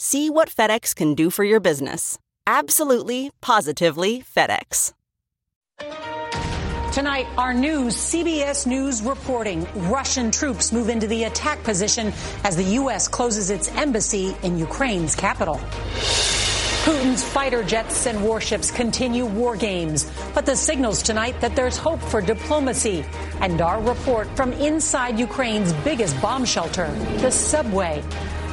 [0.00, 2.20] See what FedEx can do for your business.
[2.46, 4.92] Absolutely, positively FedEx.
[6.92, 12.12] Tonight, our news CBS News reporting Russian troops move into the attack position
[12.44, 13.08] as the U.S.
[13.08, 15.56] closes its embassy in Ukraine's capital.
[16.84, 22.00] Putin's fighter jets and warships continue war games, but the signals tonight that there's hope
[22.00, 23.04] for diplomacy.
[23.40, 26.86] And our report from inside Ukraine's biggest bomb shelter,
[27.18, 28.00] the subway.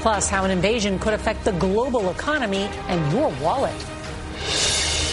[0.05, 3.73] Plus, how an invasion could affect the global economy and your wallet.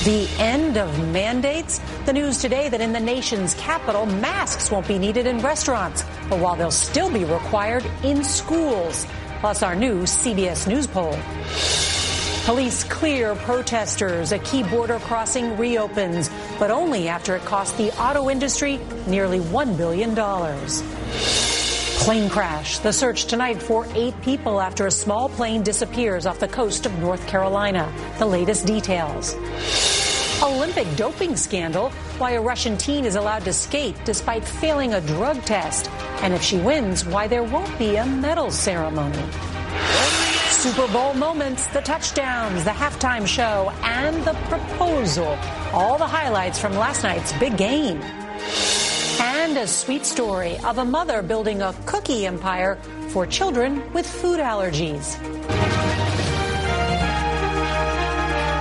[0.05, 1.81] The end of mandates?
[2.05, 6.41] The news today that in the nation's capital, masks won't be needed in restaurants, but
[6.41, 9.07] while they'll still be required in schools.
[9.41, 11.19] Plus, our new CBS News poll.
[12.45, 14.33] Police clear protesters.
[14.33, 19.75] A key border crossing reopens, but only after it cost the auto industry nearly $1
[19.79, 20.15] billion.
[22.03, 22.79] Plane crash.
[22.79, 26.99] The search tonight for eight people after a small plane disappears off the coast of
[26.99, 27.95] North Carolina.
[28.19, 29.37] The latest details.
[30.43, 31.91] Olympic doping scandal.
[32.19, 35.89] Why a Russian teen is allowed to skate despite failing a drug test.
[36.23, 39.23] And if she wins, why there won't be a medal ceremony.
[40.51, 45.39] Super Bowl moments, the touchdowns, the halftime show, and the proposal.
[45.73, 48.03] All the highlights from last night's big game.
[49.43, 54.39] And a sweet story of a mother building a cookie empire for children with food
[54.39, 55.19] allergies.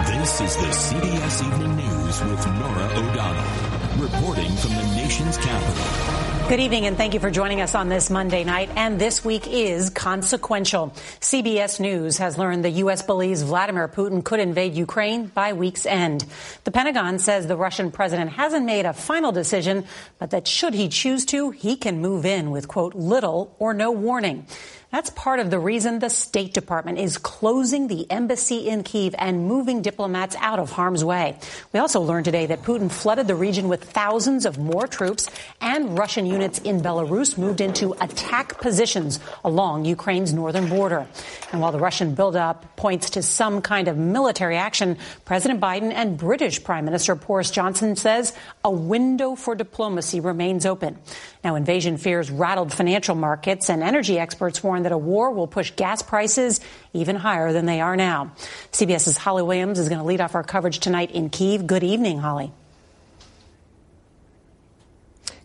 [0.07, 6.10] This is the CBS Evening News with Norah O'Donnell, reporting from the nation's capital.
[6.51, 8.69] Good evening and thank you for joining us on this Monday night.
[8.75, 10.89] And this week is consequential.
[11.21, 13.03] CBS News has learned the U.S.
[13.03, 16.25] believes Vladimir Putin could invade Ukraine by week's end.
[16.65, 19.85] The Pentagon says the Russian president hasn't made a final decision,
[20.19, 23.91] but that should he choose to, he can move in with, quote, little or no
[23.91, 24.45] warning.
[24.91, 29.47] That's part of the reason the State Department is closing the embassy in Kiev and
[29.47, 31.37] moving diplomats out of harm's way.
[31.71, 35.29] We also learned today that Putin flooded the region with thousands of more troops
[35.61, 41.07] and Russian units in Belarus moved into attack positions along Ukraine's northern border.
[41.53, 46.17] And while the Russian buildup points to some kind of military action, President Biden and
[46.17, 50.97] British Prime Minister Boris Johnson says a window for diplomacy remains open.
[51.45, 55.71] Now, invasion fears rattled financial markets and energy experts warn that a war will push
[55.71, 56.59] gas prices
[56.93, 58.31] even higher than they are now.
[58.71, 61.67] CBS's Holly Williams is going to lead off our coverage tonight in Kiev.
[61.67, 62.51] Good evening, Holly.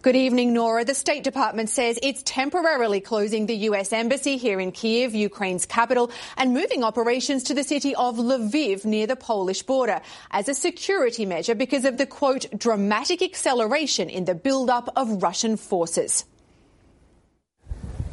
[0.06, 0.84] Good evening, Norah.
[0.84, 3.92] The State Department says it's temporarily closing the U.S.
[3.92, 9.08] Embassy here in Kiev, Ukraine's capital, and moving operations to the city of Lviv near
[9.08, 14.36] the Polish border as a security measure because of the, quote, dramatic acceleration in the
[14.36, 16.24] buildup of Russian forces.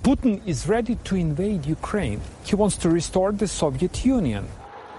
[0.04, 2.20] Putin is ready to invade Ukraine.
[2.44, 4.46] He wants to restore the Soviet Union.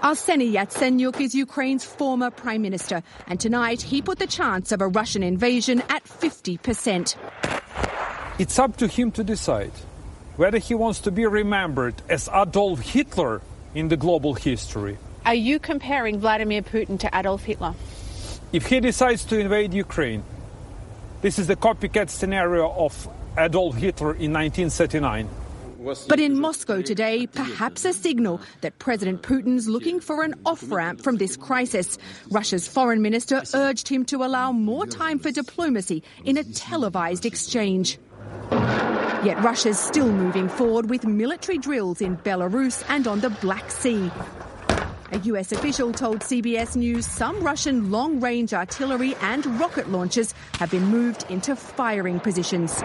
[0.01, 4.87] Arseny Yatsenyuk is Ukraine's former prime minister, and tonight he put the chance of a
[4.87, 7.15] Russian invasion at 50%.
[8.39, 9.73] It's up to him to decide
[10.37, 13.43] whether he wants to be remembered as Adolf Hitler
[13.75, 14.97] in the global history.
[15.23, 17.75] Are you comparing Vladimir Putin to Adolf Hitler?
[18.51, 20.23] If he decides to invade Ukraine,
[21.21, 25.29] this is the copycat scenario of Adolf Hitler in 1939.
[26.07, 31.01] But in Moscow today, perhaps a signal that President Putin's looking for an off ramp
[31.01, 31.99] from this crisis.
[32.31, 37.99] Russia's foreign minister urged him to allow more time for diplomacy in a televised exchange.
[38.51, 44.09] Yet Russia's still moving forward with military drills in Belarus and on the Black Sea.
[45.11, 50.71] A US official told CBS News some Russian long range artillery and rocket launchers have
[50.71, 52.81] been moved into firing positions.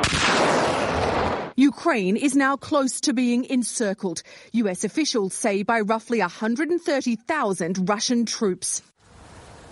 [1.56, 4.22] Ukraine is now close to being encircled,
[4.52, 8.82] US officials say by roughly 130,000 Russian troops.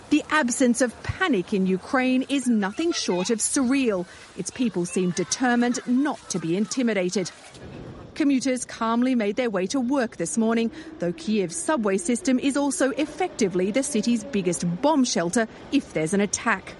[0.09, 4.07] The absence of panic in Ukraine is nothing short of surreal.
[4.37, 7.29] Its people seem determined not to be intimidated.
[8.19, 12.89] Commuters calmly made their way to work this morning, though Kiev's subway system is also
[12.89, 16.75] effectively the city's biggest bomb shelter if there's an attack.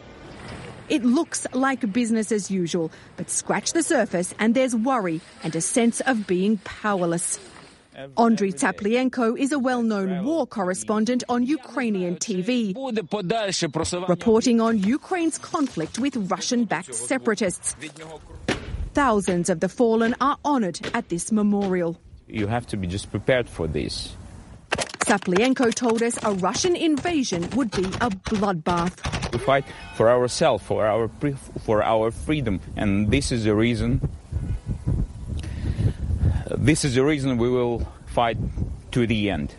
[0.90, 5.62] It looks like business as usual, but scratch the surface and there's worry and a
[5.62, 7.40] sense of being powerless.
[8.18, 12.76] Andriy Tsaplienko is a well-known war correspondent on Ukrainian TV,
[14.10, 17.78] reporting on Ukraine's conflict with Russian-backed separatists.
[18.94, 22.00] Thousands of the fallen are honored at this memorial.
[22.28, 24.16] You have to be just prepared for this.
[24.72, 28.94] Tsaplienko told us a Russian invasion would be a bloodbath.
[29.34, 29.66] We fight
[29.96, 31.10] for ourselves, for our
[31.66, 34.02] for our freedom, and this is the reason.
[36.56, 38.38] This is the reason we will fight
[38.92, 39.54] to the end.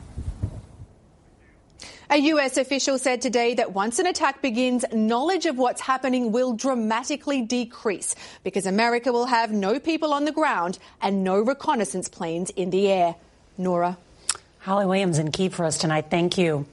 [2.13, 6.55] A US official said today that once an attack begins, knowledge of what's happening will
[6.55, 12.51] dramatically decrease because America will have no people on the ground and no reconnaissance planes
[12.51, 13.15] in the air.
[13.57, 13.97] Norah.
[14.59, 16.07] Holly Williams in Kiev for us tonight.
[16.11, 16.67] Thank you.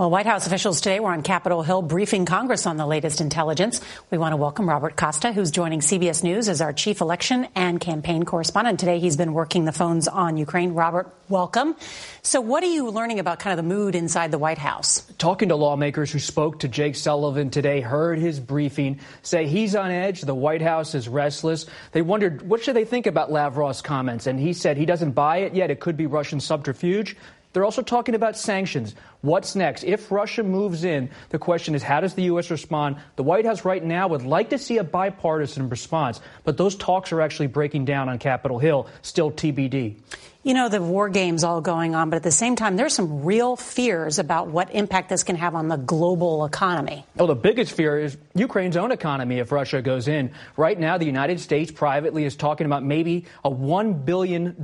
[0.00, 3.82] Well, White House officials today were on Capitol Hill briefing Congress on the latest intelligence.
[4.10, 7.78] We want to welcome Robert Costa, who's joining CBS News as our chief election and
[7.78, 8.80] campaign correspondent.
[8.80, 10.72] Today, he's been working the phones on Ukraine.
[10.72, 11.76] Robert, welcome.
[12.22, 15.02] So, what are you learning about kind of the mood inside the White House?
[15.18, 19.90] Talking to lawmakers who spoke to Jake Sullivan today, heard his briefing, say he's on
[19.90, 20.22] edge.
[20.22, 21.66] The White House is restless.
[21.92, 25.40] They wondered what should they think about Lavrov's comments, and he said he doesn't buy
[25.40, 25.70] it yet.
[25.70, 27.18] It could be Russian subterfuge.
[27.52, 28.94] They're also talking about sanctions.
[29.22, 29.82] What's next?
[29.82, 32.50] If Russia moves in, the question is how does the U.S.
[32.50, 32.96] respond?
[33.16, 37.12] The White House right now would like to see a bipartisan response, but those talks
[37.12, 39.96] are actually breaking down on Capitol Hill, still TBD.
[40.42, 43.26] You know, the war games all going on, but at the same time, there's some
[43.26, 47.04] real fears about what impact this can have on the global economy.
[47.18, 50.30] Oh, the biggest fear is Ukraine's own economy if Russia goes in.
[50.56, 54.56] Right now, the United States privately is talking about maybe a $1 billion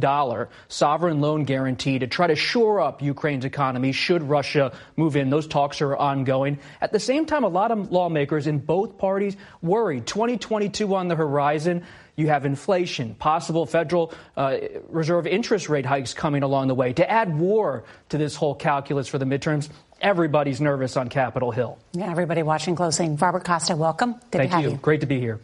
[0.68, 5.28] sovereign loan guarantee to try to shore up Ukraine's economy should Russia move in.
[5.28, 6.58] Those talks are ongoing.
[6.80, 11.16] At the same time, a lot of lawmakers in both parties worried 2022 on the
[11.16, 11.84] horizon.
[12.16, 14.56] You have inflation, possible Federal uh,
[14.88, 16.94] Reserve interest rate hikes coming along the way.
[16.94, 19.68] To add war to this whole calculus for the midterms,
[20.00, 21.78] everybody's nervous on Capitol Hill.
[21.92, 23.10] Yeah, everybody watching closely.
[23.10, 24.14] Robert Costa, welcome.
[24.30, 24.70] Good Thank you.
[24.70, 24.76] you.
[24.78, 25.40] Great to be here.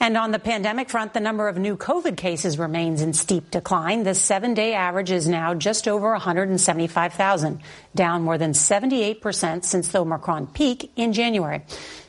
[0.00, 4.02] And on the pandemic front, the number of new COVID cases remains in steep decline.
[4.02, 7.60] The seven day average is now just over 175,000,
[7.94, 11.62] down more than 78% since the Omicron peak in January.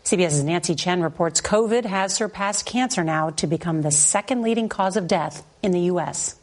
[0.04, 4.98] CBS's Nancy Chen reports COVID has surpassed cancer now to become the second leading cause
[4.98, 6.36] of death in the U.S.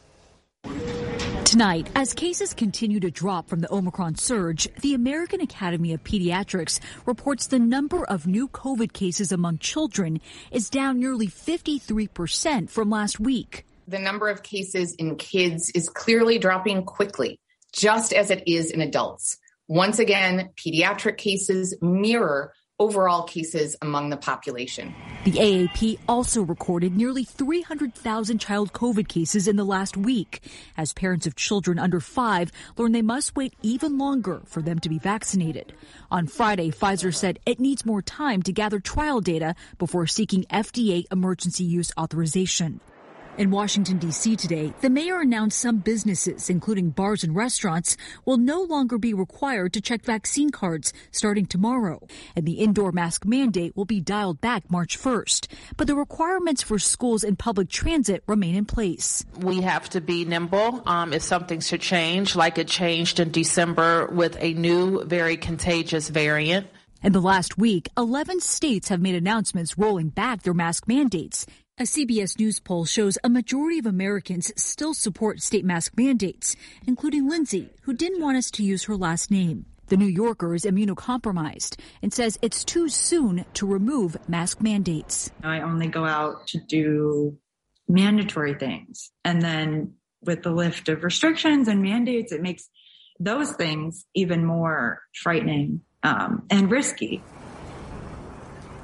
[1.53, 6.81] Tonight, as cases continue to drop from the Omicron surge, the American Academy of Pediatrics
[7.05, 10.19] reports the number of new COVID cases among children
[10.51, 13.67] is down nearly 53% from last week.
[13.87, 17.39] The number of cases in kids is clearly dropping quickly,
[17.71, 19.37] just as it is in adults.
[19.69, 24.93] Once again, pediatric cases mirror overall cases among the population.
[25.23, 30.41] The AAP also recorded nearly 300,000 child COVID cases in the last week
[30.77, 34.89] as parents of children under five learn they must wait even longer for them to
[34.89, 35.73] be vaccinated.
[36.11, 41.05] On Friday, Pfizer said it needs more time to gather trial data before seeking FDA
[41.13, 42.81] emergency use authorization.
[43.39, 44.37] In Washington, D.C.
[44.37, 47.97] today, the mayor announced some businesses, including bars and restaurants,
[48.27, 52.07] will no longer be required to check vaccine cards starting tomorrow.
[52.37, 55.47] And the indoor mask mandate will be dialed back March 1st.
[55.79, 59.25] But the requirements for schools and public transit remain in place.
[59.39, 64.09] We have to be nimble um, if something should change, like it changed in December
[64.09, 66.67] with a new, very contagious variant.
[67.03, 71.47] In the last week, 11 states have made announcements rolling back their mask mandates.
[71.79, 76.55] A CBS News poll shows a majority of Americans still support state mask mandates,
[76.87, 79.65] including Lindsay, who didn't want us to use her last name.
[79.87, 85.31] The New Yorker is immunocompromised and says it's too soon to remove mask mandates.
[85.43, 87.39] I only go out to do
[87.89, 89.11] mandatory things.
[89.25, 92.69] And then with the lift of restrictions and mandates, it makes
[93.19, 97.23] those things even more frightening um, and risky.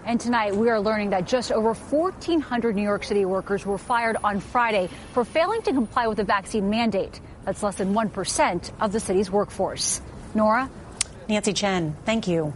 [0.09, 4.17] And tonight, we are learning that just over 1,400 New York City workers were fired
[4.25, 7.21] on Friday for failing to comply with the vaccine mandate.
[7.45, 10.01] That's less than 1% of the city's workforce.
[10.35, 10.71] Norah?
[11.29, 12.55] Nancy Chen, thank you.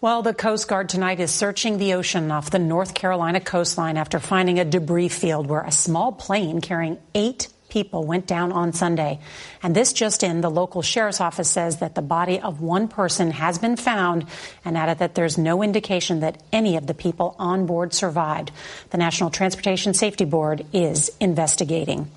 [0.00, 4.20] Well, the Coast Guard tonight is searching the ocean off the North Carolina coastline after
[4.20, 9.20] finding a debris field where a small plane carrying eight people went down on Sunday.
[9.62, 13.30] And this just in, the local sheriff's office says that the body of one person
[13.32, 14.26] has been found
[14.64, 18.50] and added that there's no indication that any of the people on board survived.
[18.90, 22.10] The National Transportation Safety Board is investigating.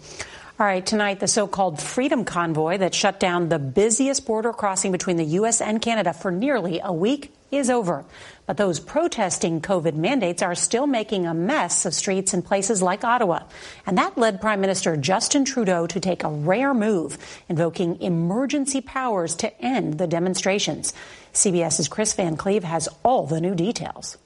[0.60, 4.92] All right, tonight, the so called Freedom Convoy that shut down the busiest border crossing
[4.92, 5.60] between the U.S.
[5.60, 8.06] and Canada for nearly a week is over.
[8.46, 13.04] But those protesting COVID mandates are still making a mess of streets in places like
[13.04, 13.44] Ottawa.
[13.86, 17.18] And that led Prime Minister Justin Trudeau to take a rare move,
[17.48, 20.94] invoking emergency powers to end the demonstrations.
[21.34, 24.18] CBS's Chris Van Cleave has all the new details.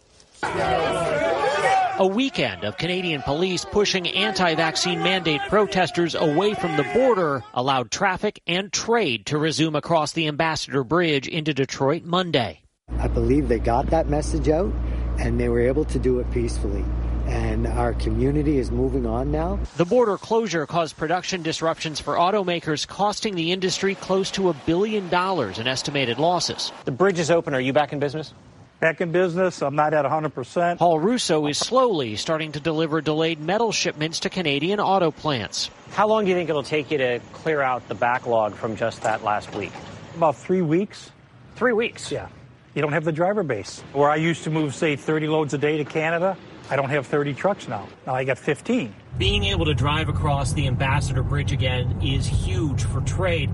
[1.97, 7.89] A weekend of Canadian police pushing anti vaccine mandate protesters away from the border allowed
[7.89, 12.64] traffic and trade to resume across the Ambassador Bridge into Detroit Monday.
[13.05, 14.73] I believe they got that message out
[15.19, 16.83] and they were able to do it peacefully.
[17.27, 19.59] And our community is moving on now.
[19.77, 25.07] The border closure caused production disruptions for automakers, costing the industry close to a billion
[25.09, 26.71] dollars in estimated losses.
[26.85, 27.53] The bridge is open.
[27.53, 28.33] Are you back in business?
[28.79, 29.61] Back in business.
[29.61, 30.79] I'm not at 100%.
[30.79, 35.69] Paul Russo is slowly starting to deliver delayed metal shipments to Canadian auto plants.
[35.91, 39.03] How long do you think it'll take you to clear out the backlog from just
[39.03, 39.71] that last week?
[40.15, 41.11] About three weeks.
[41.55, 42.11] Three weeks?
[42.11, 42.29] Yeah
[42.75, 43.81] you don't have the driver base.
[43.93, 46.37] Where I used to move, say, 30 loads a day to Canada,
[46.69, 47.87] I don't have 30 trucks now.
[48.05, 48.93] Now I got 15.
[49.17, 53.49] Being able to drive across the Ambassador Bridge again is huge for trade.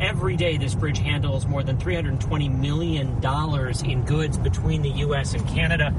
[0.00, 3.22] Every day, this bridge handles more than $320 million
[3.84, 5.34] in goods between the U.S.
[5.34, 5.94] and Canada.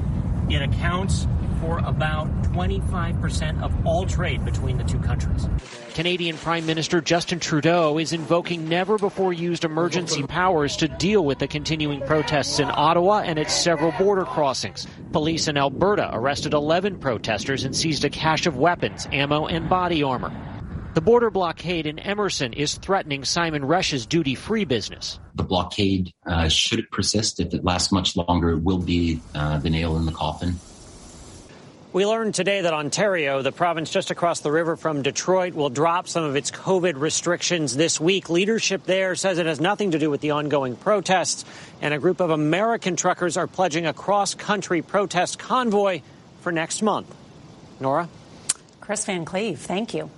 [0.50, 1.26] It accounts
[1.64, 5.48] for about 25% of all trade between the two countries.
[5.94, 11.38] Canadian Prime Minister Justin Trudeau is invoking never before used emergency powers to deal with
[11.38, 14.86] the continuing protests in Ottawa and its several border crossings.
[15.12, 20.02] Police in Alberta arrested 11 protesters and seized a cache of weapons, ammo, and body
[20.02, 20.32] armor.
[20.92, 25.18] The border blockade in Emerson is threatening Simon Rush's duty free business.
[25.34, 29.58] The blockade, uh, should it persist, if it lasts much longer, it will be uh,
[29.58, 30.56] the nail in the coffin
[31.94, 36.08] we learned today that Ontario, the province just across the river from Detroit, will drop
[36.08, 38.28] some of its COVID restrictions this week.
[38.28, 41.44] Leadership there says it has nothing to do with the ongoing protests,
[41.80, 46.00] and a group of American truckers are pledging a cross country protest convoy
[46.40, 47.14] for next month.
[47.78, 48.08] Norah?
[48.80, 50.10] Chris Van Cleave, thank you.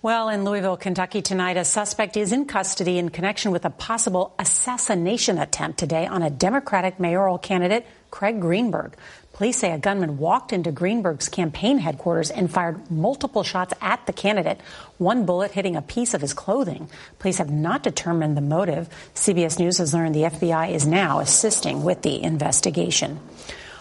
[0.00, 4.34] Well, in Louisville, Kentucky tonight, a suspect is in custody in connection with a possible
[4.38, 8.94] assassination attempt today on a Democratic mayoral candidate, Craig Greenberg.
[9.32, 14.12] Police say a gunman walked into Greenberg's campaign headquarters and fired multiple shots at the
[14.12, 14.60] candidate,
[14.98, 16.88] one bullet hitting a piece of his clothing.
[17.18, 18.88] Police have not determined the motive.
[19.16, 23.18] CBS News has learned the FBI is now assisting with the investigation.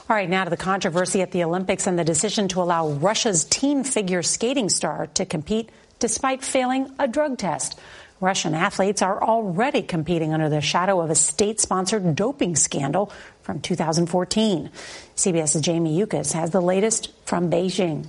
[0.10, 3.44] All right, now to the controversy at the Olympics and the decision to allow Russia's
[3.46, 7.80] team figure skating star to compete despite failing a drug test.
[8.24, 13.12] Russian athletes are already competing under the shadow of a state sponsored doping scandal
[13.44, 14.72] from 2014.
[15.16, 18.08] CBS's Jamie Yuccas has the latest from Beijing.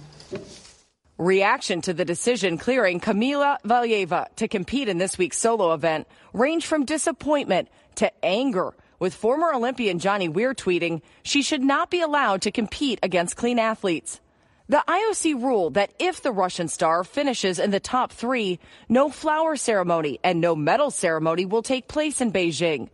[1.18, 6.66] Reaction to the decision clearing Kamila Valieva to compete in this week's solo event ranged
[6.66, 12.42] from disappointment to anger, with former Olympian Johnny Weir tweeting she should not be allowed
[12.42, 14.20] to compete against clean athletes.
[14.68, 19.56] The IOC ruled that if the Russian star finishes in the top three, no flower
[19.56, 22.88] ceremony and no medal ceremony will take place in Beijing.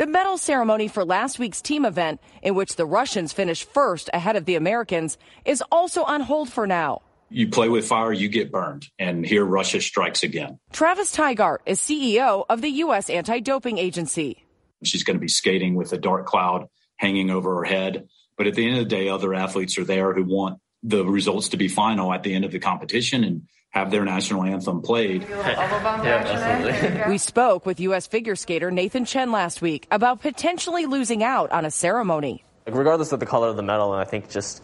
[0.00, 4.34] The medal ceremony for last week's team event, in which the Russians finished first ahead
[4.34, 7.02] of the Americans, is also on hold for now.
[7.28, 8.86] You play with fire, you get burned.
[8.98, 10.58] And here Russia strikes again.
[10.72, 13.10] Travis Tygart is CEO of the U.S.
[13.10, 14.46] Anti Doping Agency.
[14.82, 18.08] She's going to be skating with a dark cloud hanging over her head.
[18.38, 21.50] But at the end of the day, other athletes are there who want the results
[21.50, 25.22] to be final at the end of the competition and have their national anthem played.
[25.28, 28.06] yeah, we spoke with U.S.
[28.06, 32.44] figure skater Nathan Chen last week about potentially losing out on a ceremony.
[32.66, 34.62] Regardless of the color of the medal, and I think just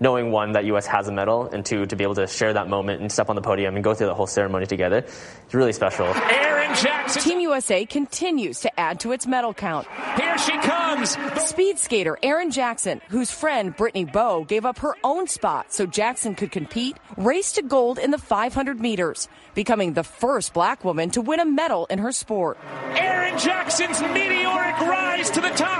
[0.00, 0.86] knowing one that U.S.
[0.86, 3.36] has a medal, and two to be able to share that moment and step on
[3.36, 6.06] the podium and go through the whole ceremony together, it's really special.
[6.06, 7.22] Erin Jackson.
[7.22, 9.86] Team USA continues to add to its medal count.
[10.16, 11.16] Here she comes.
[11.42, 16.34] Speed skater Erin Jackson, whose friend Brittany Bowe gave up her own spot so Jackson
[16.34, 21.20] could compete, raced to gold in the 500 meters, becoming the first black woman to
[21.20, 22.58] win a medal in her sport.
[22.94, 25.77] Erin Jackson's meteoric rise to the top.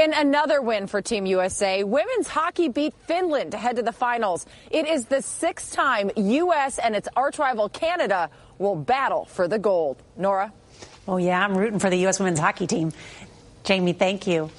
[0.00, 4.46] In another win for Team USA, women's hockey beat Finland to head to the finals.
[4.70, 6.78] It is the sixth time U.S.
[6.78, 10.02] and its arch rival Canada will battle for the gold.
[10.16, 10.54] Norah?
[11.06, 12.18] Oh, yeah, I'm rooting for the U.S.
[12.18, 12.92] women's hockey team.
[13.64, 14.50] Jamie, thank you.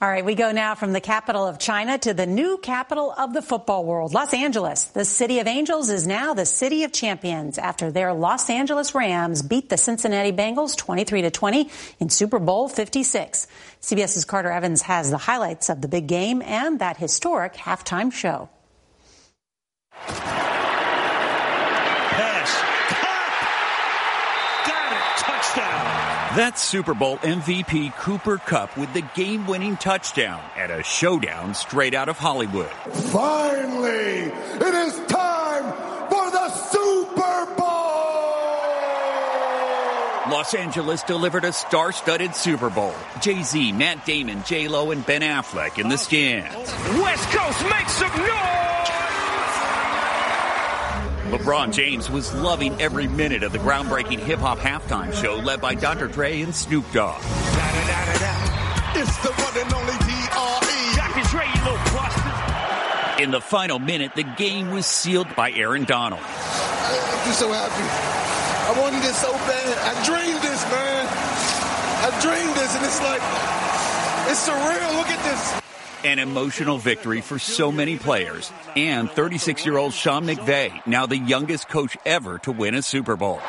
[0.00, 3.32] All right, we go now from the capital of China to the new capital of
[3.32, 4.84] the football world, Los Angeles.
[4.84, 9.42] The city of angels is now the city of champions after their Los Angeles Rams
[9.42, 13.46] beat the Cincinnati Bengals 23 to 20 in Super Bowl 56.
[13.80, 18.48] CBS's Carter Evans has the highlights of the big game and that historic halftime show.
[26.36, 31.94] That's Super Bowl MVP Cooper Kupp with the game winning touchdown at a showdown straight
[31.94, 32.70] out of Hollywood.
[33.12, 35.62] Finally, it is time
[36.10, 37.64] for the Super Bowl!
[40.28, 42.96] Los Angeles delivered a star studded Super Bowl.
[43.20, 46.56] Jay Z, Matt Damon, J Lo, and Ben Affleck in the stands.
[47.00, 48.93] West Coast makes some noise!
[51.34, 55.74] LeBron James was loving every minute of the groundbreaking hip hop halftime show led by
[55.74, 56.06] Dr.
[56.06, 57.20] Dre and Snoop Dogg.
[58.94, 60.94] It's the one and only D.R.E.
[60.94, 61.28] Dr.
[61.34, 63.20] Dre, you little bastard.
[63.20, 66.22] In the final minute, the game was sealed by Aaron Donald.
[66.22, 67.82] I'm just so happy.
[67.82, 69.78] I wanted this so bad.
[69.90, 71.08] I dreamed this, man.
[71.98, 73.22] I dreamed this, and it's like,
[74.30, 74.96] it's surreal.
[74.98, 75.63] Look at this.
[76.04, 78.52] An emotional victory for so many players.
[78.76, 83.16] And 36 year old Sean McVay, now the youngest coach ever to win a Super
[83.16, 83.40] Bowl.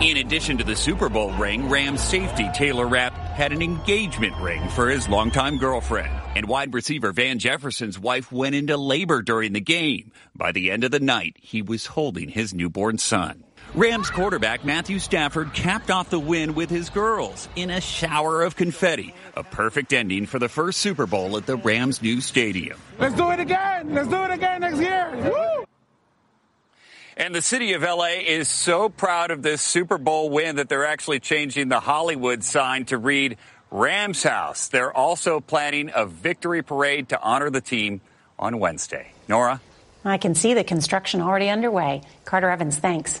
[0.00, 4.68] In addition to the Super Bowl ring, Rams safety Taylor Rapp had an engagement ring
[4.68, 6.12] for his longtime girlfriend.
[6.34, 10.12] And wide receiver Van Jefferson's wife went into labor during the game.
[10.34, 13.45] By the end of the night, he was holding his newborn son.
[13.74, 18.56] Rams quarterback Matthew Stafford capped off the win with his girls in a shower of
[18.56, 19.14] confetti.
[19.36, 22.78] A perfect ending for the first Super Bowl at the Rams' new stadium.
[22.98, 23.92] Let's do it again.
[23.92, 25.10] Let's do it again next year.
[25.14, 25.64] Woo!
[27.18, 30.86] And the city of LA is so proud of this Super Bowl win that they're
[30.86, 33.36] actually changing the Hollywood sign to read
[33.70, 34.68] Rams House.
[34.68, 38.00] They're also planning a victory parade to honor the team
[38.38, 39.12] on Wednesday.
[39.28, 39.60] Norah?
[40.04, 42.02] I can see the construction already underway.
[42.24, 43.20] Carter Evans, thanks.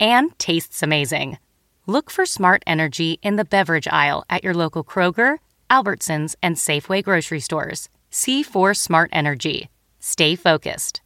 [0.00, 1.38] and tastes amazing.
[1.86, 5.38] Look for Smart Energy in the beverage aisle at your local Kroger,
[5.70, 7.88] Albertsons, and Safeway grocery stores.
[8.10, 9.68] C4 Smart Energy.
[10.00, 11.00] Stay focused.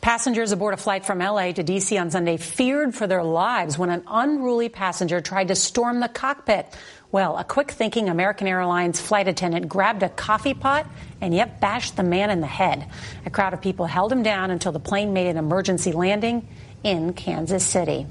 [0.00, 3.90] Passengers aboard a flight from LA to DC on Sunday feared for their lives when
[3.90, 6.72] an unruly passenger tried to storm the cockpit.
[7.16, 10.86] Well, a quick thinking American Airlines flight attendant grabbed a coffee pot
[11.22, 12.86] and yet bashed the man in the head.
[13.24, 16.46] A crowd of people held him down until the plane made an emergency landing
[16.84, 18.06] in Kansas City.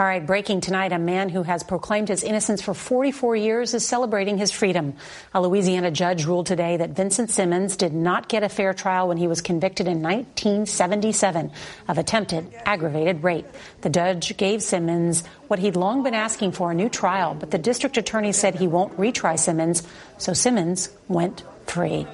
[0.00, 3.86] All right, breaking tonight, a man who has proclaimed his innocence for 44 years is
[3.86, 4.94] celebrating his freedom.
[5.34, 9.18] A Louisiana judge ruled today that Vincent Simmons did not get a fair trial when
[9.18, 11.52] he was convicted in 1977
[11.86, 13.46] of attempted aggravated rape.
[13.82, 17.58] The judge gave Simmons what he'd long been asking for a new trial, but the
[17.58, 19.86] district attorney said he won't retry Simmons,
[20.16, 22.06] so Simmons went free.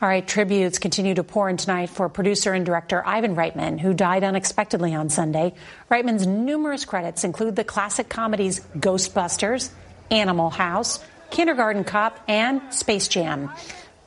[0.00, 3.92] All right, tributes continue to pour in tonight for producer and director Ivan Reitman, who
[3.92, 5.54] died unexpectedly on Sunday.
[5.90, 9.70] Reitman's numerous credits include the classic comedies Ghostbusters,
[10.08, 13.50] Animal House, Kindergarten Cop, and Space Jam.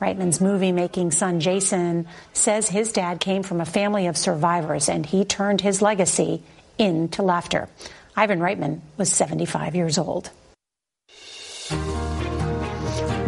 [0.00, 5.04] Reitman's movie making son Jason says his dad came from a family of survivors and
[5.04, 6.42] he turned his legacy
[6.78, 7.68] into laughter.
[8.16, 10.30] Ivan Reitman was 75 years old.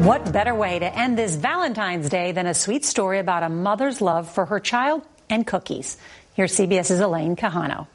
[0.05, 4.03] What better way to end this Valentine's Day than a sweet story about a mother's
[4.03, 5.97] love for her child and cookies?
[6.35, 7.87] Here's CBS's Elaine Quijano.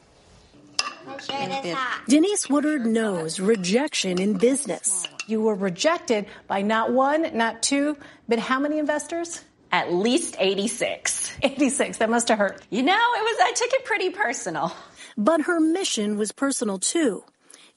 [2.08, 5.08] Denise Woodard knows rejection in business.
[5.28, 7.95] You were rejected by not one, not two,
[8.28, 9.43] but how many investors?
[9.72, 11.38] At least 86.
[11.43, 12.00] 86.
[12.00, 12.60] That must have hurt.
[12.72, 14.74] You know, it was, I took it pretty personal.
[15.15, 17.24] But her mission was personal too.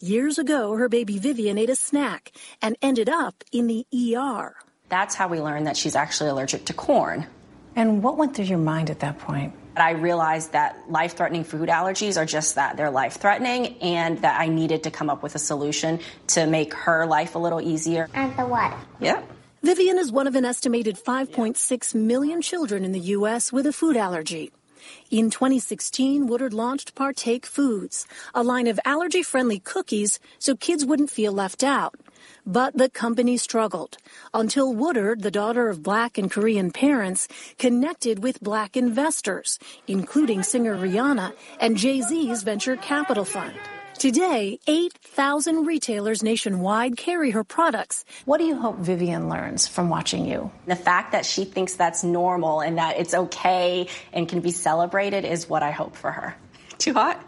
[0.03, 4.57] Years ago, her baby Vivian ate a snack and ended up in the ER.
[4.89, 7.29] That's how we learned that she's actually allergic to corn.
[7.77, 9.55] And what went through your mind at that point?
[9.77, 14.41] I realized that life threatening food allergies are just that they're life threatening, and that
[14.41, 18.09] I needed to come up with a solution to make her life a little easier.
[18.13, 18.75] And the what?
[18.99, 19.23] Yeah.
[19.63, 23.53] Vivian is one of an estimated 5.6 million children in the U.S.
[23.53, 24.51] with a food allergy.
[25.11, 31.11] In 2016, Woodard launched Partake Foods, a line of allergy friendly cookies so kids wouldn't
[31.11, 31.95] feel left out.
[32.47, 33.99] But the company struggled
[34.33, 40.77] until Woodard, the daughter of black and Korean parents, connected with black investors, including singer
[40.77, 43.55] Rihanna and Jay-Z's venture capital fund.
[43.99, 48.05] Today, 8,000 retailers nationwide carry her products.
[48.25, 50.51] What do you hope Vivian learns from watching you?
[50.67, 55.25] The fact that she thinks that's normal and that it's okay and can be celebrated
[55.25, 56.35] is what I hope for her.
[56.79, 57.23] Too hot?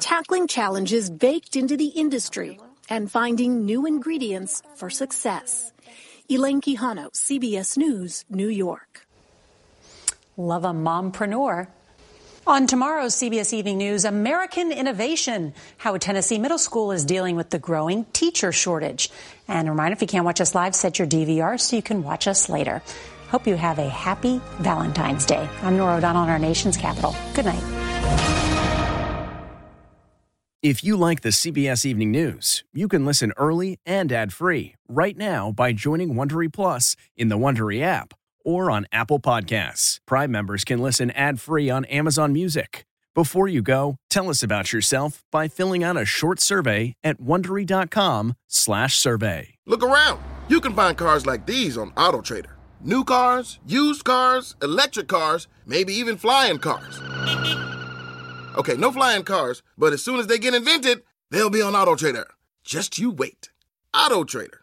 [0.00, 5.72] Tackling challenges baked into the industry and finding new ingredients for success.
[6.30, 9.06] Elaine Quijano, CBS News, New York.
[10.38, 11.66] Love a mompreneur.
[12.44, 17.50] On tomorrow's CBS Evening News, American Innovation, how a Tennessee middle school is dealing with
[17.50, 19.10] the growing teacher shortage.
[19.46, 22.02] And a reminder, if you can't watch us live, set your DVR so you can
[22.02, 22.82] watch us later.
[23.28, 25.48] Hope you have a happy Valentine's Day.
[25.62, 27.14] I'm Norah O'Donnell in our nation's capital.
[27.34, 27.62] Good night.
[30.64, 35.52] If you like the CBS Evening News, you can listen early and ad-free right now
[35.52, 39.98] by joining Wondery Plus in the Wondery app or on Apple Podcasts.
[40.06, 42.84] Prime members can listen ad-free on Amazon Music.
[43.14, 49.54] Before you go, tell us about yourself by filling out a short survey at wondery.com/survey.
[49.66, 50.20] Look around.
[50.48, 52.52] You can find cars like these on AutoTrader.
[52.80, 57.00] New cars, used cars, electric cars, maybe even flying cars.
[58.56, 62.24] Okay, no flying cars, but as soon as they get invented, they'll be on AutoTrader.
[62.64, 63.50] Just you wait.
[63.94, 64.58] AutoTrader.